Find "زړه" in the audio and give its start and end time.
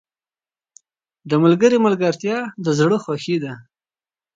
2.79-2.97